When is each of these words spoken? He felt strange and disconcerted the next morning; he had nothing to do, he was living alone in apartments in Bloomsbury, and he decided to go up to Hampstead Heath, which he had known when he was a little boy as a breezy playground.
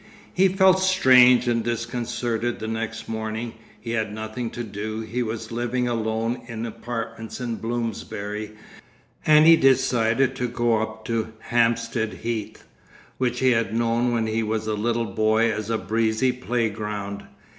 He 0.33 0.47
felt 0.47 0.79
strange 0.79 1.47
and 1.47 1.63
disconcerted 1.63 2.57
the 2.57 2.67
next 2.67 3.07
morning; 3.07 3.53
he 3.79 3.91
had 3.91 4.11
nothing 4.11 4.49
to 4.49 4.63
do, 4.63 5.01
he 5.01 5.21
was 5.21 5.51
living 5.51 5.87
alone 5.87 6.41
in 6.47 6.65
apartments 6.65 7.39
in 7.39 7.57
Bloomsbury, 7.57 8.49
and 9.27 9.45
he 9.45 9.55
decided 9.55 10.35
to 10.37 10.47
go 10.47 10.77
up 10.81 11.05
to 11.05 11.33
Hampstead 11.49 12.13
Heath, 12.23 12.63
which 13.19 13.41
he 13.41 13.51
had 13.51 13.75
known 13.75 14.11
when 14.11 14.25
he 14.25 14.41
was 14.41 14.65
a 14.65 14.73
little 14.73 15.05
boy 15.05 15.51
as 15.53 15.69
a 15.69 15.77
breezy 15.77 16.31
playground. 16.31 17.25